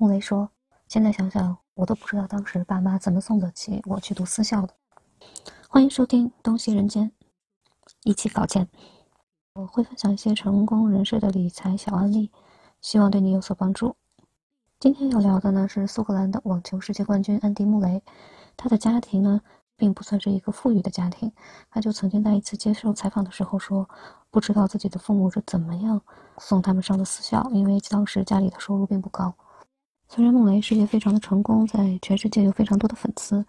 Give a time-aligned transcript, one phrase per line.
[0.00, 0.48] 穆雷说
[0.88, 4.72] ：“现在想想，我都不知道当时爸妈怎么送得起我去读私校的。”
[5.68, 7.10] 欢迎收听《东西人间》，
[8.04, 8.66] 一起搞钱。
[9.52, 12.32] 我会分享一些成功人士的理财小案例，
[12.80, 13.94] 希望对你有所帮助。
[14.78, 18.02] 今天要聊的呢是苏格兰的网球世界冠军安迪·穆雷，
[18.56, 19.42] 他的家庭呢
[19.76, 21.30] 并不算是一个富裕的家庭，
[21.68, 23.86] 他就曾经在一次接受采访的时候说，
[24.30, 26.00] 不知道自己的父母是怎么样
[26.38, 29.34] 送他们上的私校，因为当时家里的收入并不高。
[30.12, 33.46] 虽然穆雷事业非常的成功，在全世界有非常多的粉丝，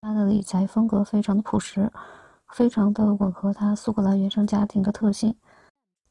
[0.00, 1.90] 他的理财风格非常的朴实，
[2.52, 5.34] 非常的吻合他苏格兰原生家庭的特性，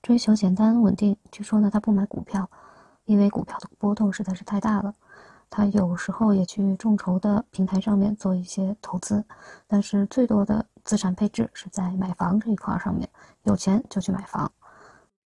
[0.02, 1.16] 追求简单稳定。
[1.32, 2.50] 据说呢，他不买股票，
[3.06, 4.94] 因为股票的波动实在是太大了。
[5.50, 9.24] 他有时候也去众筹的平台上面做一些投资，
[9.68, 13.08] 但是最多的资产配置是在买房这一块上面，
[13.44, 14.52] 有钱就去买房。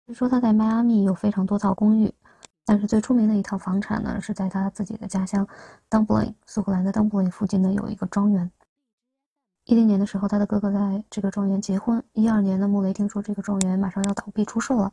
[0.09, 2.13] 据说他在迈阿密有非常多套公寓。
[2.67, 5.47] 但是最出名的一套房产呢，是在他自己的家乡
[5.91, 8.51] Dublin，苏格兰的 Dublin 附近呢有一个庄园。
[9.65, 12.03] 一零年的时候，他的哥哥在这个庄园结婚。
[12.13, 14.93] 一二年呢，穆雷听说这个庄园马上要倒闭出售了，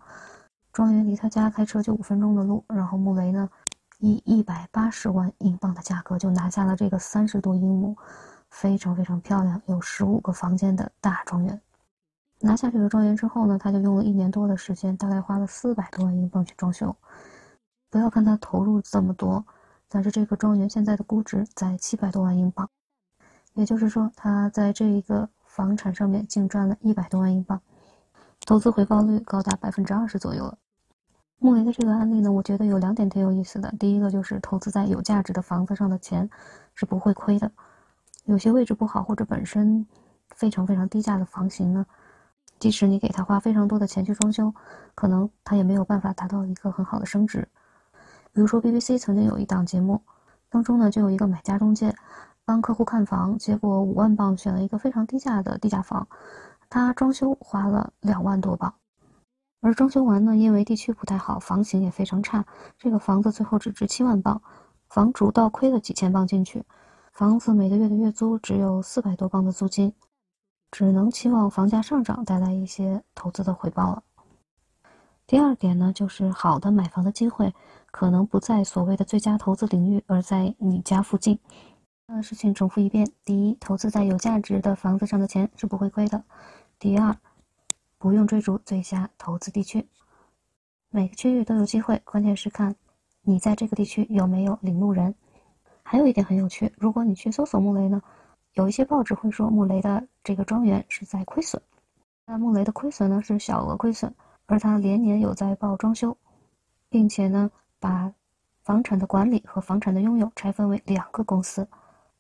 [0.72, 2.64] 庄园离他家开车就五分钟的路。
[2.70, 3.50] 然后穆雷呢，
[4.00, 7.96] 以一百八十万英镑的价格就拿下了这个三十多英亩、
[8.50, 11.62] 非常非常漂亮、有十五个房间的大庄园。
[12.40, 16.96] 拿下这个庄园之后呢，他就用了一年多的时间，大概花了四百多万英镑去装修。
[17.92, 19.46] 不要看他投入这么多，
[19.90, 22.70] 但是这个庄园现在的估值在七百多万英镑，
[23.54, 27.62] 也就是说他在这一个房产上面净赚了一百多万英镑，
[28.46, 30.58] 投资回报率高达百分之二十左右了。
[31.38, 33.70] 穆雷的这个案例呢，我觉得有两点挺有意思的。
[33.78, 36.30] 第一个就是投资在有价值的房子上的钱
[36.74, 37.52] 是不会亏的，
[38.24, 39.86] 有些位置不好或者本身
[40.34, 41.86] 非常非常低价的房型呢，
[42.58, 44.54] 即使你给他花非常多的钱去装修，
[44.96, 47.46] 可能他也没有办法达到一个很好的升值。
[48.34, 50.02] 比如说，BBC 曾经有一档节目，
[50.50, 51.94] 当中呢就有一个买家中介，
[52.46, 56.08] 帮客户看房，结果五万镑选了一个非常低价的低价房，
[56.70, 58.74] 他装修花了两万多镑，
[59.60, 62.46] 而装修完呢，因为地区不太好，房型也非常差，
[62.78, 64.42] 这个房子最后只值七万镑，
[64.88, 66.64] 房主倒亏了几千镑进去，
[67.12, 69.94] 房子每个月的月租只有四百多镑的租金，
[70.72, 74.04] 只能期望房价上涨带来一些投资的回报了。
[75.32, 77.54] 第二点呢，就是好的买房的机会。
[77.90, 81.40] 可能不在所谓的最佳投资领域，而在你家附近。
[82.06, 86.22] 那事情重复一遍：第一，投资在有价值的房子上的钱是不会亏的；
[86.78, 87.16] 第二，
[87.98, 89.88] 不用追逐最佳投资地区，
[90.90, 92.76] 每个区域都有机会，关键是看
[93.22, 95.16] 你在这个地区有没有领路人。
[95.82, 98.02] 还有一点很有趣，如果你去搜索穆雷呢，
[98.56, 101.62] 有一些报纸会说穆雷的这个庄园是在亏损，
[102.26, 104.14] 那穆雷的亏损呢是小额亏损，
[104.52, 106.18] 而他连年有在报装修，
[106.90, 107.50] 并且呢。
[107.82, 108.14] 把
[108.62, 111.68] 房产的管理和房产的拥有拆分为两个公司，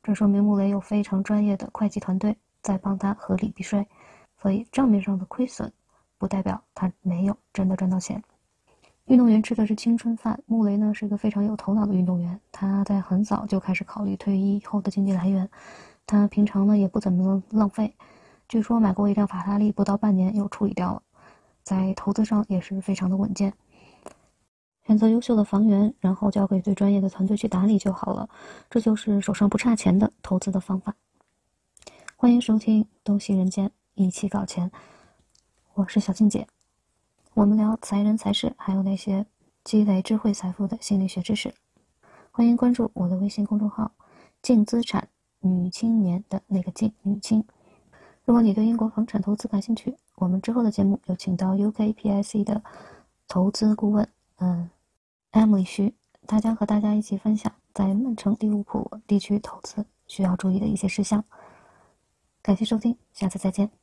[0.02, 3.88] 这说明穆雷有非常专业的会计团队在帮他合理避税，
[4.41, 5.72] 所以账面上的亏损
[6.18, 8.24] 不代表他没有真的赚到钱。
[9.06, 15.47] 运动员吃的是青春饭，穆雷呢是一个非常有头脑的运动员，他在很早就开始考虑退役以后的经济来源，
[16.08, 17.96] 他平常呢也不怎么浪费，
[18.47, 21.03] 据说买过一辆法拉利不到半年又处理掉了，
[21.64, 23.54] 在投资上也是非常的稳健。
[24.86, 28.28] 选择优秀的房源，然后交给最专业的团队去打理就好了。
[28.70, 30.96] 这就是手上不差钱的投资的方法。
[32.18, 34.72] 欢迎收听《东西人间》，一起搞钱。
[35.76, 36.48] 我是小静姐，
[37.34, 39.26] 我们聊财人财事，还有那些
[39.64, 41.54] 积累智慧财富的心理学知识。
[42.32, 43.92] 欢迎关注我的微信公众号
[44.42, 45.08] “净资产
[45.40, 47.46] 女青年”的那个“净女青”。
[48.31, 52.64] 如果你对英国房产投资感兴趣，我们之后的节目有请到 UKPIC 的
[53.28, 54.08] 投资顾问。
[54.38, 54.69] 嗯
[55.34, 55.94] ，Emily 徐，
[56.25, 61.22] 他将和大家一起分享在曼城、利物浦地区投资需要注意的一些事项。
[62.41, 63.81] 感谢收听，下次再见。